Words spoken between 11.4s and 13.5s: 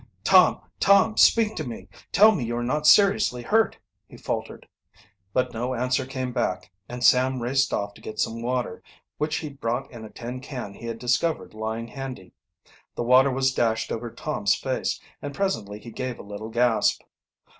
lying handy. The water